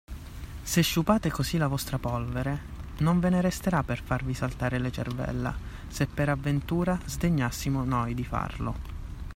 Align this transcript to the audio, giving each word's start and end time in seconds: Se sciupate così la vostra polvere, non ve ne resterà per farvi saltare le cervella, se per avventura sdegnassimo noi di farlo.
Se 0.63 0.81
sciupate 0.81 1.29
così 1.29 1.59
la 1.59 1.67
vostra 1.67 1.99
polvere, 1.99 2.59
non 3.01 3.19
ve 3.19 3.29
ne 3.29 3.39
resterà 3.39 3.83
per 3.83 4.01
farvi 4.01 4.33
saltare 4.33 4.79
le 4.79 4.91
cervella, 4.91 5.55
se 5.89 6.07
per 6.07 6.27
avventura 6.27 6.99
sdegnassimo 7.05 7.83
noi 7.83 8.15
di 8.15 8.23
farlo. 8.23 8.75